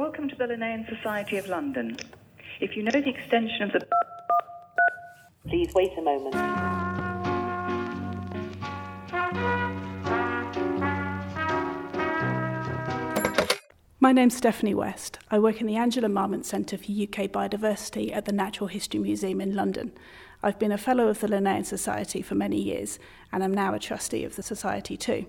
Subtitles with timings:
[0.00, 1.94] Welcome to the Linnean Society of London.
[2.58, 3.86] If you know the extension of the.
[5.46, 6.34] Please wait a moment.
[14.00, 15.18] My name's Stephanie West.
[15.30, 19.42] I work in the Angela Marmont Centre for UK Biodiversity at the Natural History Museum
[19.42, 19.92] in London.
[20.42, 22.98] I've been a Fellow of the Linnean Society for many years
[23.30, 25.26] and am now a trustee of the Society too.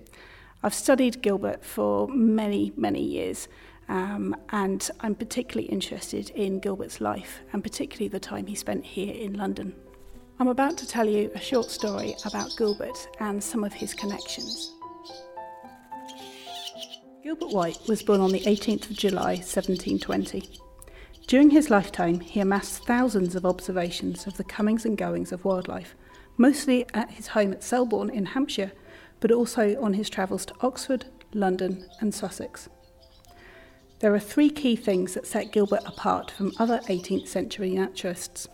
[0.64, 3.50] I've studied Gilbert for many, many years
[3.92, 9.14] um, and I'm particularly interested in Gilbert's life and particularly the time he spent here
[9.14, 9.76] in London.
[10.40, 14.74] I'm about to tell you a short story about Gilbert and some of his connections.
[17.22, 20.50] Gilbert White was born on the 18th of July 1720.
[21.28, 25.96] During his lifetime, he amassed thousands of observations of the comings and goings of wildlife,
[26.38, 28.72] mostly at his home at Selborne in Hampshire,
[29.20, 32.70] but also on his travels to Oxford, London, and Sussex.
[34.02, 38.48] There are three key things that set Gilbert apart from other 18th century naturalists.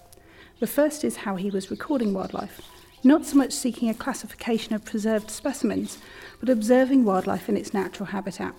[0.60, 2.60] The first is how he was recording wildlife,
[3.02, 6.00] not so much seeking a classification of preserved specimens,
[6.42, 8.56] but observing wildlife in its natural habitat.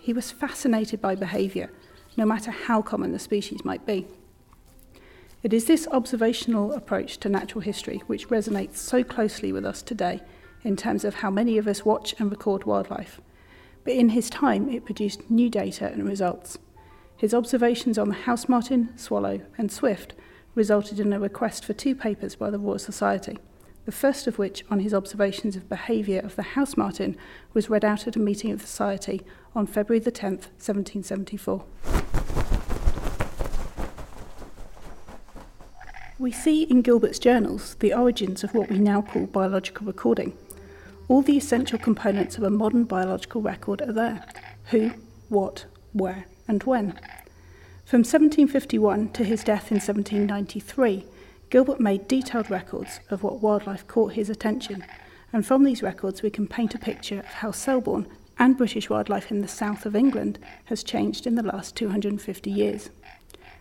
[0.00, 1.70] He was fascinated by behaviour,
[2.16, 4.08] no matter how common the species might be.
[5.44, 10.20] It is this observational approach to natural history which resonates so closely with us today
[10.64, 13.20] in terms of how many of us watch and record wildlife.
[13.84, 16.58] But in his time, it produced new data and results.
[17.16, 20.14] His observations on the house martin, swallow, and swift
[20.54, 23.38] resulted in a request for two papers by the Royal Society
[23.84, 27.16] the first of which, on his observations of behaviour of the house martin,
[27.52, 29.22] was read out at a meeting of the Society
[29.54, 31.64] on February the 10th, 1774.
[36.18, 40.36] We see in Gilbert's journals the origins of what we now call biological recording.
[41.12, 44.24] All the essential components of a modern biological record are there
[44.70, 44.92] who,
[45.28, 46.92] what, where, and when.
[47.84, 51.04] From 1751 to his death in 1793,
[51.50, 54.86] Gilbert made detailed records of what wildlife caught his attention,
[55.34, 58.06] and from these records we can paint a picture of how Selborne
[58.38, 62.88] and British wildlife in the south of England has changed in the last 250 years.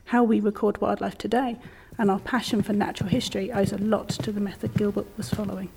[0.06, 1.58] How we record wildlife today
[1.98, 5.68] and our passion for natural history owes a lot to the method Gilbert was following.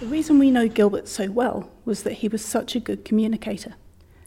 [0.00, 3.74] The reason we know Gilbert so well was that he was such a good communicator.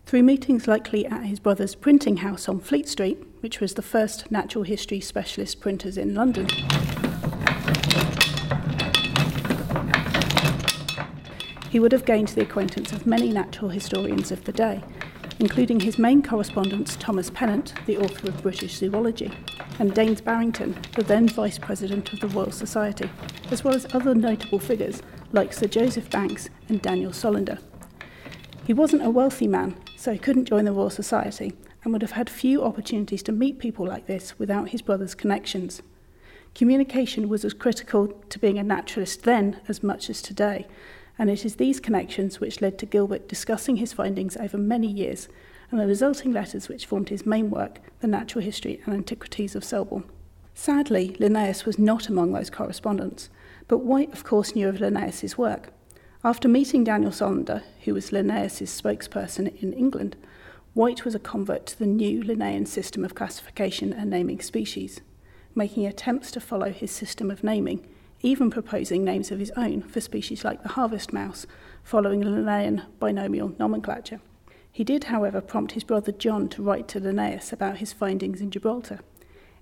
[0.06, 4.30] Through meetings likely at his brother's printing house on Fleet Street, which was the first
[4.30, 6.48] natural history specialist printers in London,
[11.72, 14.84] he would have gained the acquaintance of many natural historians of the day,
[15.40, 19.32] including his main correspondents Thomas Pennant, the author of British Zoology,
[19.80, 23.10] and Daines Barrington, the then Vice President of the Royal Society,
[23.50, 25.02] as well as other notable figures
[25.34, 27.58] like Sir Joseph Banks and Daniel Solander.
[28.66, 32.12] He wasn't a wealthy man, so he couldn't join the Royal Society and would have
[32.12, 35.82] had few opportunities to meet people like this without his brother's connections.
[36.54, 40.68] Communication was as critical to being a naturalist then as much as today,
[41.18, 45.28] and it is these connections which led to Gilbert discussing his findings over many years
[45.72, 49.64] and the resulting letters which formed his main work, The Natural History and Antiquities of
[49.64, 50.04] Selborne.
[50.56, 53.30] Sadly, Linnaeus was not among those correspondents,
[53.68, 55.74] but White, of course, knew of Linnaeus's work.
[56.24, 60.16] After meeting Daniel Solander, who was Linnaeus's spokesperson in England,
[60.74, 65.02] White was a convert to the new Linnaean system of classification and naming species,
[65.54, 67.86] making attempts to follow his system of naming,
[68.22, 71.46] even proposing names of his own for species like the harvest mouse,
[71.84, 74.22] following Linnaean binomial nomenclature.
[74.72, 78.50] He did, however, prompt his brother John to write to Linnaeus about his findings in
[78.50, 79.02] Gibraltar.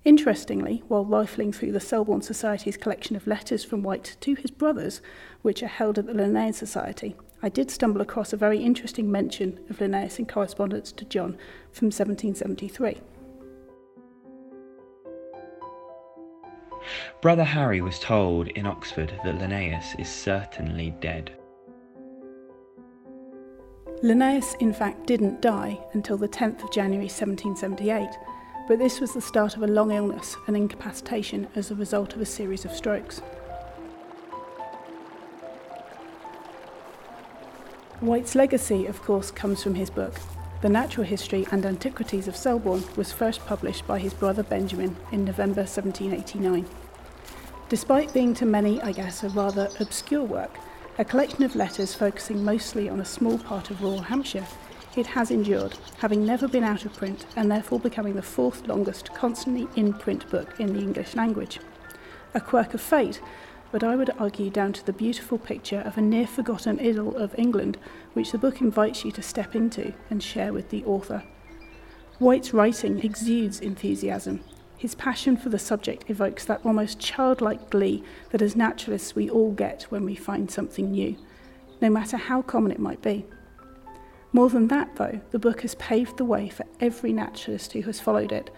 [0.04, 5.00] Interestingly, while rifling through the Selborne Society's collection of letters from White to his brothers,
[5.44, 9.60] which are held at the Linnean Society, I did stumble across a very interesting mention
[9.70, 11.38] of Linnaeus in correspondence to John
[11.72, 13.00] from 1773.
[17.22, 21.32] Brother Harry was told in Oxford that Linnaeus is certainly dead.
[24.02, 28.10] Linnaeus, in fact, didn't die until the 10th of January 1778
[28.68, 32.22] but this was the start of a long illness and incapacitation as a result of
[32.22, 33.22] a series of strokes.
[38.00, 40.16] White's legacy, of course, comes from his book.
[40.62, 45.26] The Natural History and Antiquities of Selborne was first published by his brother Benjamin in
[45.26, 46.66] November 1789.
[47.70, 50.58] Despite being to many, I guess, a rather obscure work,
[50.98, 54.46] a collection of letters focusing mostly on a small part of rural Hampshire,
[54.96, 59.14] it has endured, having never been out of print and therefore becoming the fourth longest
[59.14, 61.60] constantly in print book in the English language.
[62.34, 63.22] A quirk of fate,
[63.72, 67.38] but I would argue down to the beautiful picture of a near forgotten idyll of
[67.38, 67.78] England,
[68.14, 71.24] which the book invites you to step into and share with the author.
[72.20, 74.42] White's writing exudes enthusiasm.
[74.78, 79.52] His passion for the subject evokes that almost childlike glee that as naturalists we all
[79.52, 81.16] get when we find something new,
[81.82, 83.26] no matter how common it might be.
[84.34, 88.00] More than that, though, the book has paved the way for every naturalist who has
[88.00, 88.50] followed it.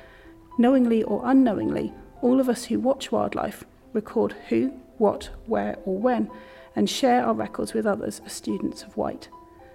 [0.58, 6.30] Knowingly or unknowingly, all of us who watch wildlife record who, what, where, or when,
[6.76, 9.30] and share our records with others as students of White.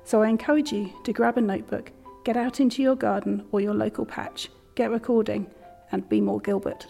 [0.05, 1.93] So I encourage you to grab a notebook,
[2.25, 5.47] get out into your garden or your local patch, get recording,
[5.93, 6.87] and be more Gilbert.